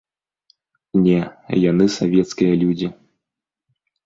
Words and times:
Не, 1.07 1.19
яны 1.71 1.85
савецкія 1.97 2.53
людзі. 2.63 2.87